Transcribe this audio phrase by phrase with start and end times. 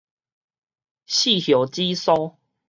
[1.05, 2.33] 四葉紫蘇